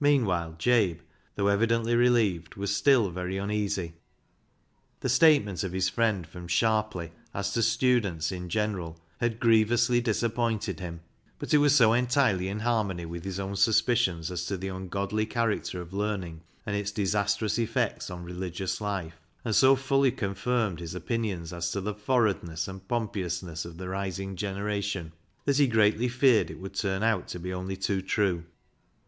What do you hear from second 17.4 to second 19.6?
effects on religious life, and